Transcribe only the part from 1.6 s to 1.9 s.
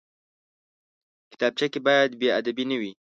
کې